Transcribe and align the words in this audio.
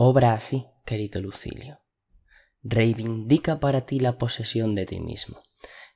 Obra 0.00 0.32
así, 0.32 0.68
querido 0.84 1.20
Lucilio. 1.20 1.80
Reivindica 2.62 3.58
para 3.58 3.80
ti 3.80 3.98
la 3.98 4.16
posesión 4.16 4.76
de 4.76 4.86
ti 4.86 5.00
mismo, 5.00 5.42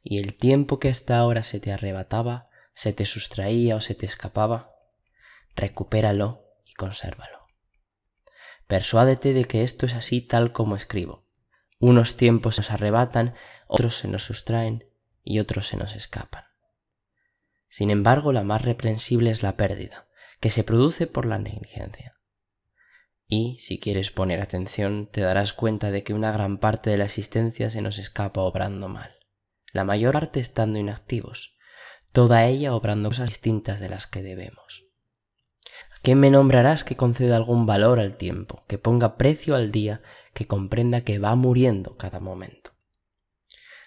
y 0.02 0.18
el 0.18 0.34
tiempo 0.34 0.80
que 0.80 0.88
hasta 0.88 1.18
ahora 1.18 1.44
se 1.44 1.60
te 1.60 1.72
arrebataba, 1.72 2.48
se 2.74 2.92
te 2.92 3.06
sustraía 3.06 3.76
o 3.76 3.80
se 3.80 3.94
te 3.94 4.06
escapaba, 4.06 4.74
recupéralo 5.54 6.44
y 6.64 6.74
consérvalo. 6.74 7.46
Persuádete 8.66 9.34
de 9.34 9.44
que 9.44 9.62
esto 9.62 9.86
es 9.86 9.94
así 9.94 10.20
tal 10.20 10.50
como 10.50 10.74
escribo. 10.74 11.24
Unos 11.78 12.16
tiempos 12.16 12.58
nos 12.58 12.72
arrebatan, 12.72 13.36
otros 13.68 13.98
se 13.98 14.08
nos 14.08 14.24
sustraen 14.24 14.90
y 15.22 15.38
otros 15.38 15.68
se 15.68 15.76
nos 15.76 15.94
escapan. 15.94 16.46
Sin 17.68 17.88
embargo, 17.88 18.32
la 18.32 18.42
más 18.42 18.62
reprensible 18.62 19.30
es 19.30 19.44
la 19.44 19.56
pérdida, 19.56 20.08
que 20.40 20.50
se 20.50 20.64
produce 20.64 21.06
por 21.06 21.24
la 21.24 21.38
negligencia. 21.38 22.18
Y, 23.34 23.56
si 23.60 23.80
quieres 23.80 24.10
poner 24.10 24.42
atención, 24.42 25.08
te 25.10 25.22
darás 25.22 25.54
cuenta 25.54 25.90
de 25.90 26.04
que 26.04 26.12
una 26.12 26.32
gran 26.32 26.58
parte 26.58 26.90
de 26.90 26.98
la 26.98 27.06
existencia 27.06 27.70
se 27.70 27.80
nos 27.80 27.96
escapa 27.96 28.42
obrando 28.42 28.90
mal, 28.90 29.10
la 29.72 29.84
mayor 29.84 30.12
parte 30.12 30.38
estando 30.38 30.78
inactivos, 30.78 31.56
toda 32.12 32.44
ella 32.44 32.74
obrando 32.74 33.08
cosas 33.08 33.30
distintas 33.30 33.80
de 33.80 33.88
las 33.88 34.06
que 34.06 34.22
debemos. 34.22 34.84
¿Quién 36.02 36.20
me 36.20 36.28
nombrarás 36.28 36.84
que 36.84 36.96
conceda 36.96 37.36
algún 37.36 37.64
valor 37.64 38.00
al 38.00 38.18
tiempo, 38.18 38.66
que 38.68 38.76
ponga 38.76 39.16
precio 39.16 39.54
al 39.54 39.72
día, 39.72 40.02
que 40.34 40.46
comprenda 40.46 41.00
que 41.00 41.18
va 41.18 41.34
muriendo 41.34 41.96
cada 41.96 42.20
momento? 42.20 42.72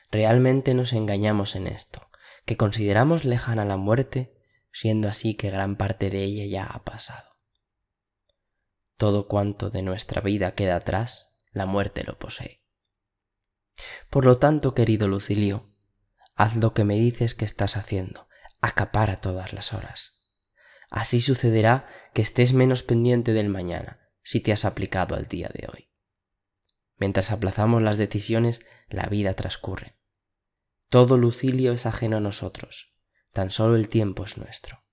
Realmente 0.10 0.74
nos 0.74 0.92
engañamos 0.92 1.56
en 1.56 1.68
esto, 1.68 2.10
que 2.46 2.58
consideramos 2.58 3.26
lejana 3.26 3.64
la 3.64 3.78
muerte, 3.78 4.34
siendo 4.72 5.08
así 5.08 5.36
que 5.36 5.52
gran 5.52 5.76
parte 5.76 6.10
de 6.10 6.24
ella 6.24 6.46
ya 6.46 6.64
ha 6.64 6.84
pasado. 6.84 7.35
Todo 8.98 9.28
cuanto 9.28 9.70
de 9.70 9.82
nuestra 9.82 10.22
vida 10.22 10.56
queda 10.56 10.78
atrás, 10.78 11.38
la 11.52 11.66
muerte 11.66 12.04
lo 12.04 12.18
posee. 12.18 12.64
Por 14.10 14.26
lo 14.26 14.38
tanto, 14.38 14.74
querido 14.74 15.08
Lucilio, 15.08 15.74
haz 16.36 16.56
lo 16.56 16.74
que 16.74 16.84
me 16.84 16.96
dices 16.96 17.36
que 17.36 17.46
estás 17.46 17.78
haciendo, 17.78 18.28
acapara 18.62 19.20
todas 19.20 19.54
las 19.54 19.74
horas 19.74 20.16
Así 20.96 21.20
sucederá 21.20 21.88
que 22.14 22.22
estés 22.22 22.54
menos 22.54 22.82
pendiente 22.82 23.34
del 23.34 23.50
mañana 23.50 24.00
si 24.24 24.40
te 24.40 24.54
has 24.54 24.64
aplicado 24.64 25.16
al 25.16 25.28
día 25.28 25.50
de 25.54 25.68
hoy. 25.68 25.92
Mientras 26.98 27.32
aplazamos 27.32 27.82
las 27.82 27.98
decisiones, 27.98 28.62
la 28.88 29.08
vida 29.08 29.34
transcurre. 29.34 29.98
Todo 30.90 31.18
Lucilio 31.18 31.74
es 31.74 31.86
ajeno 31.86 32.18
a 32.18 32.22
nosotros, 32.22 32.96
tan 33.34 33.52
solo 33.52 33.76
el 33.76 33.90
tiempo 33.90 34.24
es 34.24 34.38
nuestro. 34.38 34.85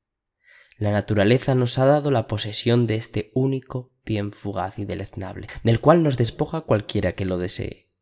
La 0.78 0.90
naturaleza 0.90 1.54
nos 1.54 1.78
ha 1.78 1.86
dado 1.86 2.10
la 2.10 2.26
posesión 2.26 2.86
de 2.86 2.96
este 2.96 3.30
único 3.34 3.92
bien 4.04 4.32
fugaz 4.32 4.78
y 4.78 4.84
deleznable, 4.84 5.46
del 5.62 5.80
cual 5.80 6.02
nos 6.02 6.16
despoja 6.16 6.62
cualquiera 6.62 7.12
que 7.12 7.24
lo 7.24 7.38
desee 7.38 7.92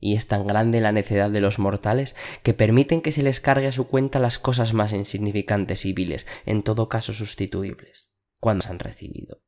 y 0.00 0.14
es 0.14 0.28
tan 0.28 0.46
grande 0.46 0.80
la 0.80 0.92
necedad 0.92 1.30
de 1.30 1.40
los 1.40 1.58
mortales 1.58 2.14
que 2.42 2.54
permiten 2.54 3.00
que 3.00 3.12
se 3.12 3.22
les 3.22 3.40
cargue 3.40 3.66
a 3.66 3.72
su 3.72 3.88
cuenta 3.88 4.18
las 4.18 4.38
cosas 4.38 4.72
más 4.72 4.92
insignificantes 4.92 5.84
y 5.84 5.92
viles, 5.92 6.26
en 6.46 6.62
todo 6.62 6.88
caso 6.88 7.12
sustituibles, 7.12 8.10
cuando 8.38 8.64
se 8.64 8.70
han 8.70 8.78
recibido. 8.78 9.42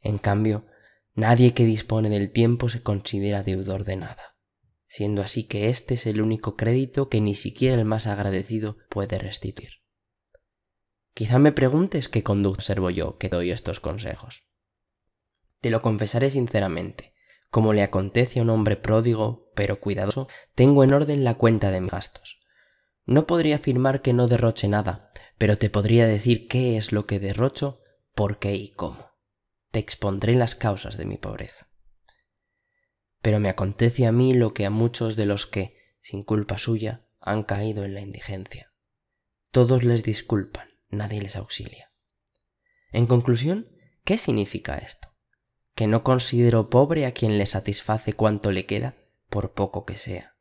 En 0.00 0.18
cambio, 0.18 0.66
nadie 1.14 1.54
que 1.54 1.64
dispone 1.64 2.08
del 2.08 2.30
tiempo 2.30 2.68
se 2.68 2.82
considera 2.82 3.42
deudor 3.42 3.84
de 3.84 3.96
nada, 3.96 4.36
siendo 4.86 5.22
así 5.22 5.44
que 5.44 5.68
este 5.68 5.94
es 5.94 6.06
el 6.06 6.20
único 6.20 6.56
crédito 6.56 7.08
que 7.08 7.20
ni 7.20 7.34
siquiera 7.34 7.74
el 7.74 7.84
más 7.84 8.06
agradecido 8.06 8.78
puede 8.88 9.18
restituir. 9.18 9.70
Quizá 11.16 11.38
me 11.38 11.50
preguntes 11.50 12.10
qué 12.10 12.22
conducta 12.22 12.58
observo 12.58 12.90
yo 12.90 13.16
que 13.16 13.30
doy 13.30 13.50
estos 13.50 13.80
consejos. 13.80 14.44
Te 15.62 15.70
lo 15.70 15.80
confesaré 15.80 16.28
sinceramente, 16.28 17.14
como 17.48 17.72
le 17.72 17.82
acontece 17.82 18.38
a 18.38 18.42
un 18.42 18.50
hombre 18.50 18.76
pródigo, 18.76 19.50
pero 19.54 19.80
cuidadoso, 19.80 20.28
tengo 20.54 20.84
en 20.84 20.92
orden 20.92 21.24
la 21.24 21.36
cuenta 21.36 21.70
de 21.70 21.80
mis 21.80 21.90
gastos. 21.90 22.42
No 23.06 23.26
podría 23.26 23.56
afirmar 23.56 24.02
que 24.02 24.12
no 24.12 24.28
derroche 24.28 24.68
nada, 24.68 25.10
pero 25.38 25.56
te 25.56 25.70
podría 25.70 26.06
decir 26.06 26.48
qué 26.48 26.76
es 26.76 26.92
lo 26.92 27.06
que 27.06 27.18
derrocho, 27.18 27.80
por 28.14 28.38
qué 28.38 28.54
y 28.54 28.74
cómo. 28.74 29.12
Te 29.70 29.78
expondré 29.78 30.34
las 30.34 30.54
causas 30.54 30.98
de 30.98 31.06
mi 31.06 31.16
pobreza. 31.16 31.70
Pero 33.22 33.40
me 33.40 33.48
acontece 33.48 34.04
a 34.04 34.12
mí 34.12 34.34
lo 34.34 34.52
que 34.52 34.66
a 34.66 34.70
muchos 34.70 35.16
de 35.16 35.24
los 35.24 35.46
que, 35.46 35.78
sin 36.02 36.24
culpa 36.24 36.58
suya, 36.58 37.06
han 37.20 37.42
caído 37.42 37.84
en 37.84 37.94
la 37.94 38.02
indigencia. 38.02 38.74
Todos 39.50 39.82
les 39.82 40.04
disculpan, 40.04 40.75
nadie 40.96 41.20
les 41.20 41.36
auxilia. 41.36 41.92
En 42.92 43.06
conclusión, 43.06 43.68
¿qué 44.04 44.18
significa 44.18 44.76
esto? 44.76 45.16
que 45.76 45.86
no 45.86 46.02
considero 46.02 46.70
pobre 46.70 47.04
a 47.04 47.12
quien 47.12 47.38
le 47.38 47.46
satisface 47.46 48.14
cuanto 48.14 48.50
le 48.50 48.64
queda, 48.64 48.96
por 49.28 49.52
poco 49.52 49.84
que 49.84 49.98
sea. 49.98 50.34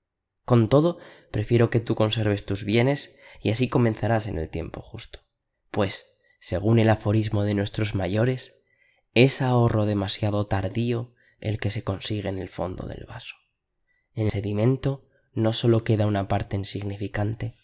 Con 0.45 0.69
todo, 0.69 0.97
prefiero 1.29 1.69
que 1.69 1.81
tú 1.81 1.93
conserves 1.93 2.45
tus 2.45 2.63
bienes 2.63 3.19
y 3.41 3.51
así 3.51 3.67
comenzarás 3.67 4.27
en 4.27 4.39
el 4.39 4.49
tiempo 4.49 4.81
justo. 4.81 5.19
Pues, 5.71 6.05
según 6.39 6.79
el 6.79 6.89
aforismo 6.89 7.43
de 7.43 7.53
nuestros 7.53 7.95
mayores, 7.95 8.63
es 9.13 9.41
ahorro 9.41 9.85
demasiado 9.85 10.47
tardío 10.47 11.13
el 11.41 11.59
que 11.59 11.69
se 11.69 11.83
consigue 11.83 12.29
en 12.29 12.39
el 12.39 12.47
fondo 12.47 12.87
del 12.87 13.05
vaso. 13.05 13.35
En 14.13 14.25
el 14.25 14.31
sedimento 14.31 15.05
no 15.33 15.51
solo 15.51 15.83
queda 15.83 16.07
una 16.07 16.29
parte 16.29 16.55
insignificante, 16.55 17.57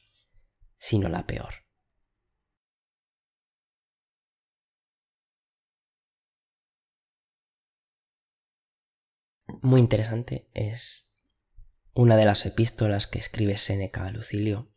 sino 0.77 1.07
la 1.07 1.25
peor. 1.25 1.53
Muy 9.61 9.79
interesante 9.79 10.47
es 10.53 11.09
una 11.93 12.15
de 12.15 12.25
las 12.25 12.45
epístolas 12.45 13.07
que 13.07 13.19
escribe 13.19 13.57
Séneca 13.57 14.05
a 14.05 14.11
Lucilio. 14.11 14.71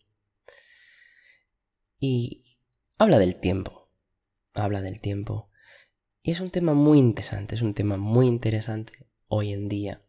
Y 1.99 2.59
habla 2.99 3.19
del 3.19 3.41
tiempo, 3.41 3.91
habla 4.53 4.83
del 4.83 5.01
tiempo. 5.01 5.51
Y 6.23 6.33
es 6.33 6.41
un 6.41 6.51
tema 6.51 6.75
muy 6.75 6.99
interesante, 6.99 7.55
es 7.55 7.63
un 7.63 7.75
tema 7.75 7.97
muy 7.97 8.27
interesante 8.27 9.09
hoy 9.29 9.53
en 9.53 9.69
día 9.69 10.03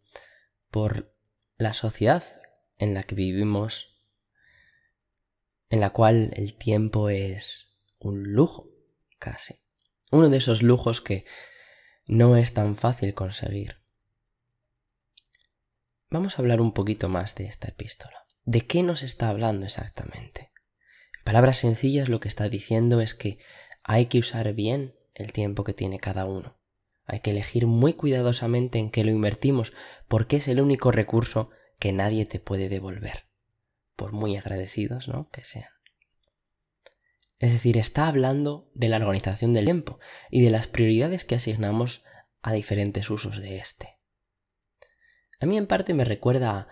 por 0.71 1.15
la 1.57 1.73
sociedad 1.73 2.23
en 2.77 2.93
la 2.93 3.03
que 3.03 3.15
vivimos, 3.15 4.01
en 5.69 5.79
la 5.79 5.91
cual 5.91 6.31
el 6.35 6.57
tiempo 6.57 7.09
es 7.09 7.73
un 7.99 8.33
lujo, 8.33 8.69
casi. 9.19 9.55
Uno 10.11 10.29
de 10.29 10.37
esos 10.37 10.61
lujos 10.61 11.01
que 11.01 11.25
no 12.07 12.35
es 12.35 12.53
tan 12.53 12.75
fácil 12.75 13.13
conseguir. 13.13 13.84
Vamos 16.09 16.37
a 16.37 16.41
hablar 16.41 16.61
un 16.61 16.71
poquito 16.71 17.09
más 17.09 17.35
de 17.35 17.45
esta 17.45 17.67
epístola. 17.67 18.25
¿De 18.43 18.61
qué 18.61 18.83
nos 18.83 19.01
está 19.01 19.29
hablando 19.29 19.65
exactamente? 19.65 20.51
En 21.17 21.23
palabras 21.23 21.57
sencillas 21.57 22.09
lo 22.09 22.19
que 22.19 22.27
está 22.27 22.47
diciendo 22.47 23.01
es 23.01 23.15
que 23.15 23.39
hay 23.83 24.05
que 24.05 24.19
usar 24.19 24.53
bien 24.53 24.95
el 25.15 25.31
tiempo 25.31 25.63
que 25.63 25.73
tiene 25.73 25.99
cada 25.99 26.25
uno. 26.25 26.59
Hay 27.05 27.19
que 27.19 27.31
elegir 27.31 27.67
muy 27.67 27.93
cuidadosamente 27.93 28.79
en 28.79 28.91
qué 28.91 29.03
lo 29.03 29.11
invertimos, 29.11 29.73
porque 30.07 30.37
es 30.37 30.47
el 30.47 30.61
único 30.61 30.91
recurso 30.91 31.49
que 31.79 31.91
nadie 31.91 32.25
te 32.25 32.39
puede 32.39 32.69
devolver, 32.69 33.25
por 33.95 34.11
muy 34.11 34.37
agradecidos 34.37 35.07
¿no? 35.07 35.29
que 35.29 35.43
sean. 35.43 35.69
Es 37.39 37.51
decir, 37.51 37.77
está 37.77 38.07
hablando 38.07 38.69
de 38.73 38.89
la 38.89 38.97
organización 38.97 39.53
del 39.53 39.65
tiempo 39.65 39.99
y 40.31 40.43
de 40.43 40.51
las 40.51 40.67
prioridades 40.67 41.25
que 41.25 41.35
asignamos 41.35 42.03
a 42.41 42.53
diferentes 42.53 43.09
usos 43.09 43.37
de 43.37 43.57
éste. 43.57 43.94
A 45.39 45.45
mí 45.45 45.57
en 45.57 45.67
parte 45.67 45.93
me 45.93 46.05
recuerda 46.05 46.51
a 46.59 46.67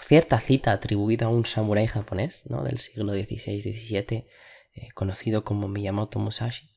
cierta 0.00 0.40
cita 0.40 0.72
atribuida 0.72 1.26
a 1.26 1.30
un 1.30 1.44
samurái 1.44 1.86
japonés 1.86 2.42
¿no? 2.46 2.62
del 2.62 2.78
siglo 2.78 3.12
XVI-XVII, 3.12 4.26
eh, 4.74 4.90
conocido 4.94 5.44
como 5.44 5.68
Miyamoto 5.68 6.18
Musashi. 6.18 6.70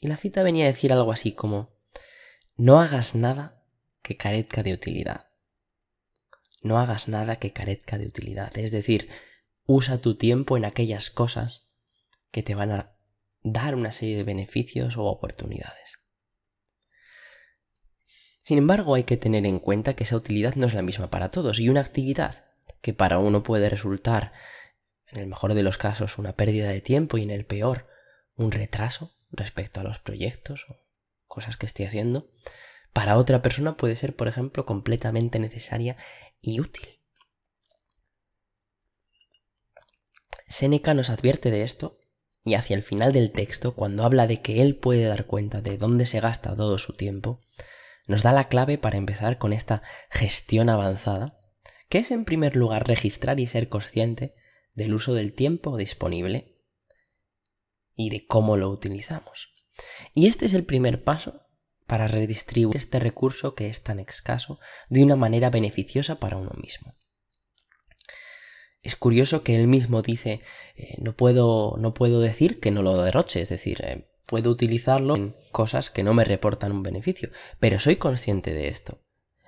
Y 0.00 0.08
la 0.08 0.16
cita 0.16 0.42
venía 0.42 0.64
a 0.64 0.68
decir 0.68 0.92
algo 0.92 1.12
así 1.12 1.32
como, 1.32 1.70
no 2.56 2.80
hagas 2.80 3.14
nada 3.14 3.62
que 4.02 4.16
carezca 4.16 4.62
de 4.62 4.74
utilidad. 4.74 5.30
No 6.62 6.78
hagas 6.78 7.08
nada 7.08 7.36
que 7.36 7.52
carezca 7.52 7.98
de 7.98 8.06
utilidad. 8.06 8.56
Es 8.58 8.70
decir, 8.70 9.08
usa 9.66 9.98
tu 9.98 10.16
tiempo 10.16 10.56
en 10.56 10.64
aquellas 10.64 11.10
cosas 11.10 11.68
que 12.30 12.42
te 12.42 12.54
van 12.54 12.72
a 12.72 12.96
dar 13.42 13.74
una 13.74 13.92
serie 13.92 14.16
de 14.16 14.24
beneficios 14.24 14.96
o 14.96 15.04
oportunidades. 15.04 15.98
Sin 18.44 18.58
embargo, 18.58 18.94
hay 18.94 19.04
que 19.04 19.16
tener 19.16 19.46
en 19.46 19.60
cuenta 19.60 19.94
que 19.94 20.04
esa 20.04 20.16
utilidad 20.16 20.56
no 20.56 20.66
es 20.66 20.74
la 20.74 20.82
misma 20.82 21.10
para 21.10 21.30
todos 21.30 21.60
y 21.60 21.68
una 21.68 21.80
actividad 21.80 22.44
que 22.80 22.92
para 22.92 23.18
uno 23.18 23.42
puede 23.42 23.70
resultar, 23.70 24.32
en 25.06 25.20
el 25.20 25.26
mejor 25.26 25.54
de 25.54 25.62
los 25.62 25.78
casos, 25.78 26.18
una 26.18 26.34
pérdida 26.34 26.68
de 26.68 26.80
tiempo 26.80 27.18
y 27.18 27.22
en 27.22 27.30
el 27.30 27.46
peor, 27.46 27.86
un 28.34 28.50
retraso 28.50 29.14
respecto 29.30 29.80
a 29.80 29.84
los 29.84 29.98
proyectos 29.98 30.66
o 30.68 30.76
cosas 31.26 31.56
que 31.56 31.66
esté 31.66 31.86
haciendo, 31.86 32.30
para 32.92 33.16
otra 33.16 33.40
persona 33.40 33.76
puede 33.76 33.96
ser, 33.96 34.16
por 34.16 34.28
ejemplo, 34.28 34.66
completamente 34.66 35.38
necesaria 35.38 35.96
y 36.40 36.60
útil. 36.60 36.88
Séneca 40.46 40.92
nos 40.92 41.08
advierte 41.08 41.50
de 41.50 41.62
esto 41.62 41.98
y 42.44 42.54
hacia 42.54 42.76
el 42.76 42.82
final 42.82 43.12
del 43.12 43.30
texto, 43.30 43.74
cuando 43.74 44.04
habla 44.04 44.26
de 44.26 44.42
que 44.42 44.60
él 44.60 44.76
puede 44.76 45.04
dar 45.04 45.26
cuenta 45.26 45.62
de 45.62 45.78
dónde 45.78 46.04
se 46.06 46.20
gasta 46.20 46.54
todo 46.56 46.78
su 46.78 46.94
tiempo, 46.94 47.40
nos 48.06 48.22
da 48.22 48.32
la 48.32 48.48
clave 48.48 48.78
para 48.78 48.98
empezar 48.98 49.38
con 49.38 49.52
esta 49.52 49.82
gestión 50.10 50.68
avanzada, 50.68 51.38
que 51.88 51.98
es 51.98 52.10
en 52.10 52.24
primer 52.24 52.56
lugar 52.56 52.86
registrar 52.86 53.40
y 53.40 53.46
ser 53.46 53.68
consciente 53.68 54.34
del 54.74 54.94
uso 54.94 55.14
del 55.14 55.34
tiempo 55.34 55.76
disponible 55.76 56.58
y 57.94 58.10
de 58.10 58.26
cómo 58.26 58.56
lo 58.56 58.70
utilizamos. 58.70 59.54
Y 60.14 60.26
este 60.26 60.46
es 60.46 60.54
el 60.54 60.64
primer 60.64 61.04
paso 61.04 61.42
para 61.86 62.08
redistribuir 62.08 62.76
este 62.76 62.98
recurso 62.98 63.54
que 63.54 63.68
es 63.68 63.82
tan 63.82 63.98
escaso 63.98 64.58
de 64.88 65.02
una 65.02 65.16
manera 65.16 65.50
beneficiosa 65.50 66.18
para 66.18 66.36
uno 66.36 66.52
mismo. 66.60 66.94
Es 68.82 68.96
curioso 68.96 69.44
que 69.44 69.56
él 69.56 69.68
mismo 69.68 70.02
dice, 70.02 70.40
eh, 70.74 70.96
no, 70.98 71.14
puedo, 71.14 71.76
no 71.78 71.94
puedo 71.94 72.20
decir 72.20 72.58
que 72.58 72.72
no 72.72 72.82
lo 72.82 73.00
derroche, 73.00 73.40
es 73.40 73.48
decir, 73.48 73.80
eh, 73.84 74.08
puedo 74.32 74.48
utilizarlo 74.48 75.14
en 75.14 75.36
cosas 75.50 75.90
que 75.90 76.02
no 76.02 76.14
me 76.14 76.24
reportan 76.24 76.72
un 76.72 76.82
beneficio, 76.82 77.30
pero 77.60 77.78
soy 77.78 77.96
consciente 77.96 78.54
de 78.54 78.68
esto. 78.68 78.98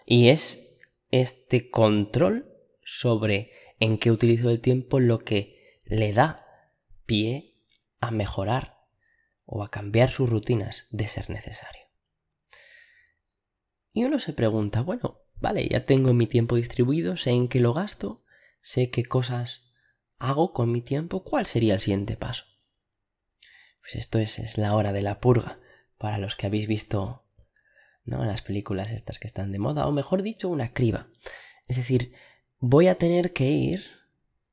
Y 0.05 0.29
es 0.29 0.79
este 1.11 1.71
control 1.71 2.53
sobre 2.85 3.51
en 3.81 3.97
qué 3.97 4.11
utilizo 4.11 4.51
el 4.51 4.61
tiempo 4.61 5.01
lo 5.01 5.21
que 5.21 5.79
le 5.87 6.13
da 6.13 6.47
pie 7.07 7.55
a 8.01 8.11
mejorar 8.11 8.77
o 9.47 9.63
a 9.63 9.71
cambiar 9.71 10.11
sus 10.11 10.29
rutinas 10.29 10.85
de 10.91 11.09
ser 11.09 11.31
necesario. 11.31 11.85
Y 13.95 14.05
uno 14.05 14.21
se 14.21 14.35
pregunta, 14.35 14.83
bueno, 14.83 15.23
vale, 15.37 15.67
ya 15.67 15.87
tengo 15.87 16.13
mi 16.13 16.27
tiempo 16.27 16.57
distribuido, 16.57 17.17
sé 17.17 17.31
en 17.31 17.49
qué 17.49 17.59
lo 17.59 17.73
gasto, 17.73 18.23
sé 18.61 18.91
qué 18.91 19.03
cosas 19.03 19.63
hago 20.19 20.53
con 20.53 20.71
mi 20.71 20.83
tiempo, 20.83 21.25
¿cuál 21.25 21.47
sería 21.47 21.73
el 21.73 21.81
siguiente 21.81 22.19
paso? 22.19 22.45
Pues 23.85 23.97
esto 23.97 24.19
es, 24.19 24.39
es 24.39 24.57
la 24.57 24.75
hora 24.75 24.93
de 24.93 25.03
la 25.03 25.21
purga, 25.21 25.61
para 25.99 26.17
los 26.17 26.37
que 26.37 26.47
habéis 26.47 26.67
visto 26.67 27.27
¿no? 28.05 28.25
las 28.25 28.41
películas 28.41 28.91
estas 28.91 29.19
que 29.19 29.27
están 29.27 29.53
de 29.53 29.59
moda, 29.59 29.87
o 29.87 29.93
mejor 29.93 30.23
dicho, 30.23 30.49
una 30.49 30.73
criba. 30.73 31.09
Es 31.67 31.77
decir, 31.77 32.15
voy 32.59 32.89
a 32.89 32.95
tener 32.95 33.35
que 33.35 33.51
ir 33.51 33.85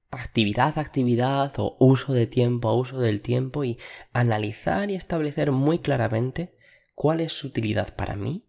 actividad 0.10 0.78
a 0.78 0.82
actividad 0.82 1.54
o 1.58 1.78
uso 1.80 2.14
de 2.14 2.28
tiempo 2.28 2.68
a 2.68 2.76
uso 2.76 3.00
del 3.00 3.22
tiempo 3.22 3.64
y 3.64 3.80
analizar 4.12 4.92
y 4.92 4.96
establecer 4.96 5.54
muy 5.54 5.80
claramente 5.80 6.54
cuál 6.94 7.22
es 7.22 7.32
su 7.32 7.48
utilidad 7.48 7.96
para 7.96 8.18
mí, 8.18 8.46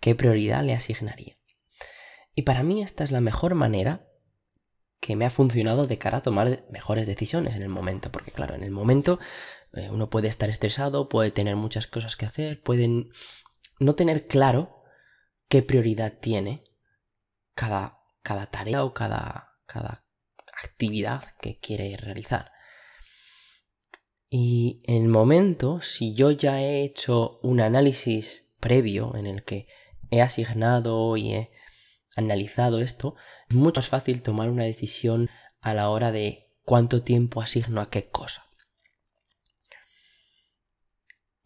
qué 0.00 0.14
prioridad 0.14 0.62
le 0.62 0.74
asignaría. 0.74 1.34
Y 2.34 2.42
para 2.42 2.62
mí 2.62 2.82
esta 2.82 3.04
es 3.04 3.10
la 3.10 3.22
mejor 3.22 3.54
manera 3.54 4.06
que 5.00 5.16
me 5.16 5.24
ha 5.24 5.30
funcionado 5.30 5.86
de 5.86 5.98
cara 5.98 6.18
a 6.18 6.22
tomar 6.22 6.66
mejores 6.70 7.06
decisiones 7.06 7.56
en 7.56 7.62
el 7.62 7.68
momento. 7.70 8.12
Porque 8.12 8.32
claro, 8.32 8.54
en 8.54 8.62
el 8.62 8.70
momento 8.70 9.18
eh, 9.72 9.90
uno 9.90 10.10
puede 10.10 10.28
estar 10.28 10.50
estresado, 10.50 11.08
puede 11.08 11.30
tener 11.30 11.56
muchas 11.56 11.86
cosas 11.86 12.16
que 12.16 12.26
hacer, 12.26 12.62
pueden 12.62 13.10
no 13.78 13.94
tener 13.94 14.26
claro 14.26 14.82
qué 15.48 15.62
prioridad 15.62 16.18
tiene 16.20 16.64
cada, 17.54 18.00
cada 18.22 18.46
tarea 18.46 18.84
o 18.84 18.92
cada, 18.92 19.58
cada 19.66 20.06
actividad 20.62 21.24
que 21.40 21.58
quiere 21.58 21.96
realizar. 21.96 22.52
Y 24.28 24.82
en 24.84 25.02
el 25.02 25.08
momento, 25.08 25.80
si 25.82 26.14
yo 26.14 26.30
ya 26.30 26.60
he 26.60 26.82
hecho 26.82 27.38
un 27.42 27.60
análisis 27.60 28.54
previo 28.60 29.14
en 29.16 29.26
el 29.26 29.44
que 29.44 29.68
he 30.10 30.20
asignado 30.20 31.16
y 31.16 31.34
he 31.34 31.50
analizado 32.16 32.80
esto, 32.80 33.14
es 33.48 33.56
mucho 33.56 33.80
más 33.80 33.88
fácil 33.88 34.22
tomar 34.22 34.50
una 34.50 34.64
decisión 34.64 35.30
a 35.60 35.74
la 35.74 35.90
hora 35.90 36.10
de 36.10 36.52
cuánto 36.64 37.02
tiempo 37.02 37.40
asigno 37.40 37.80
a 37.80 37.90
qué 37.90 38.08
cosa. 38.08 38.45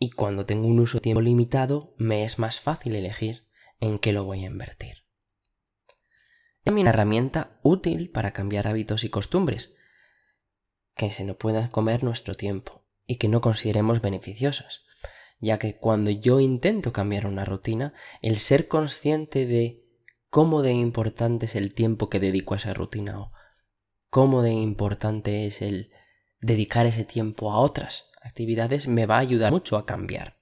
Y 0.03 0.13
cuando 0.13 0.47
tengo 0.47 0.67
un 0.67 0.81
uso 0.81 0.97
de 0.97 1.03
tiempo 1.03 1.21
limitado, 1.21 1.95
me 1.99 2.25
es 2.25 2.39
más 2.39 2.59
fácil 2.59 2.97
elegir 2.97 3.47
en 3.81 3.99
qué 3.99 4.15
lo 4.15 4.25
voy 4.25 4.45
a 4.45 4.47
invertir. 4.47 5.05
Es 6.65 6.73
una 6.73 6.89
herramienta 6.89 7.61
útil 7.63 8.11
para 8.11 8.33
cambiar 8.33 8.67
hábitos 8.67 9.05
y 9.05 9.11
costumbres, 9.11 9.75
que 10.95 11.13
se 11.13 11.25
nos 11.25 11.37
puedan 11.37 11.69
comer 11.69 12.03
nuestro 12.03 12.35
tiempo 12.35 12.87
y 13.07 13.17
que 13.17 13.29
no 13.29 13.43
consideremos 13.43 14.01
beneficiosas, 14.01 14.85
ya 15.39 15.59
que 15.59 15.77
cuando 15.77 16.11
yo 16.11 16.41
intento 16.41 16.95
cambiar 16.95 17.27
una 17.27 17.45
rutina, 17.45 17.93
el 18.23 18.39
ser 18.39 18.69
consciente 18.69 19.45
de 19.45 19.85
cómo 20.31 20.63
de 20.63 20.73
importante 20.73 21.45
es 21.45 21.57
el 21.57 21.75
tiempo 21.75 22.09
que 22.09 22.21
dedico 22.21 22.55
a 22.55 22.57
esa 22.57 22.73
rutina 22.73 23.21
o 23.21 23.33
cómo 24.09 24.41
de 24.41 24.53
importante 24.53 25.45
es 25.45 25.61
el 25.61 25.91
dedicar 26.41 26.87
ese 26.87 27.05
tiempo 27.05 27.53
a 27.53 27.61
otras 27.61 28.10
actividades 28.21 28.87
me 28.87 29.07
va 29.07 29.17
a 29.17 29.21
ayudar 29.21 29.53
mucho 29.53 29.77
a 29.77 29.87
cambiar. 29.87 30.39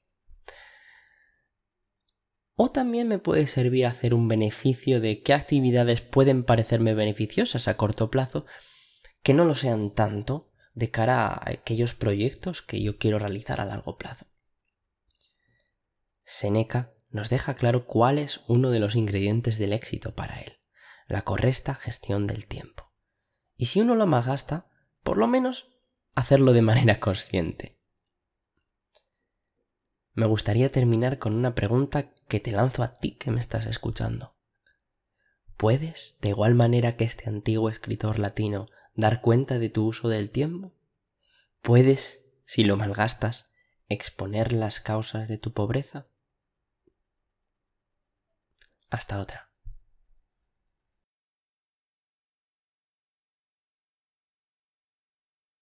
O 2.54 2.70
también 2.70 3.06
me 3.06 3.18
puede 3.18 3.46
servir 3.46 3.86
hacer 3.86 4.14
un 4.14 4.26
beneficio 4.26 5.00
de 5.00 5.22
qué 5.22 5.32
actividades 5.32 6.00
pueden 6.00 6.42
parecerme 6.42 6.92
beneficiosas 6.94 7.68
a 7.68 7.76
corto 7.76 8.10
plazo 8.10 8.46
que 9.22 9.32
no 9.32 9.44
lo 9.44 9.54
sean 9.54 9.94
tanto 9.94 10.50
de 10.74 10.90
cara 10.90 11.26
a 11.26 11.50
aquellos 11.50 11.94
proyectos 11.94 12.62
que 12.62 12.82
yo 12.82 12.98
quiero 12.98 13.18
realizar 13.18 13.60
a 13.60 13.64
largo 13.64 13.96
plazo. 13.96 14.26
Seneca 16.24 16.92
nos 17.10 17.30
deja 17.30 17.54
claro 17.54 17.86
cuál 17.86 18.18
es 18.18 18.42
uno 18.48 18.70
de 18.70 18.80
los 18.80 18.96
ingredientes 18.96 19.58
del 19.58 19.72
éxito 19.72 20.14
para 20.14 20.40
él, 20.40 20.58
la 21.06 21.22
correcta 21.22 21.74
gestión 21.74 22.26
del 22.26 22.46
tiempo. 22.46 22.92
Y 23.56 23.66
si 23.66 23.80
uno 23.80 23.94
lo 23.94 24.06
malgasta, 24.06 24.66
por 25.02 25.16
lo 25.16 25.26
menos 25.26 25.77
hacerlo 26.18 26.52
de 26.52 26.62
manera 26.62 26.98
consciente. 26.98 27.78
Me 30.14 30.26
gustaría 30.26 30.72
terminar 30.72 31.18
con 31.18 31.32
una 31.34 31.54
pregunta 31.54 32.12
que 32.26 32.40
te 32.40 32.50
lanzo 32.50 32.82
a 32.82 32.92
ti 32.92 33.12
que 33.12 33.30
me 33.30 33.40
estás 33.40 33.66
escuchando. 33.66 34.36
¿Puedes, 35.56 36.16
de 36.20 36.30
igual 36.30 36.56
manera 36.56 36.96
que 36.96 37.04
este 37.04 37.28
antiguo 37.28 37.70
escritor 37.70 38.18
latino, 38.18 38.66
dar 38.94 39.20
cuenta 39.20 39.60
de 39.60 39.68
tu 39.68 39.86
uso 39.86 40.08
del 40.08 40.30
tiempo? 40.30 40.72
¿Puedes, 41.62 42.24
si 42.44 42.64
lo 42.64 42.76
malgastas, 42.76 43.52
exponer 43.88 44.52
las 44.52 44.80
causas 44.80 45.28
de 45.28 45.38
tu 45.38 45.52
pobreza? 45.52 46.08
Hasta 48.90 49.20
otra. 49.20 49.47